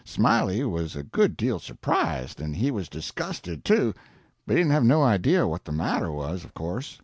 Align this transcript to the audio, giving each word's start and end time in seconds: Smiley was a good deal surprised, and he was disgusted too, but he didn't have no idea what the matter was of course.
Smiley 0.03 0.63
was 0.63 0.95
a 0.95 1.03
good 1.03 1.37
deal 1.37 1.59
surprised, 1.59 2.41
and 2.41 2.55
he 2.55 2.71
was 2.71 2.89
disgusted 2.89 3.63
too, 3.63 3.93
but 4.47 4.55
he 4.55 4.59
didn't 4.63 4.71
have 4.71 4.83
no 4.83 5.03
idea 5.03 5.45
what 5.47 5.63
the 5.65 5.71
matter 5.71 6.11
was 6.11 6.43
of 6.43 6.55
course. 6.55 6.97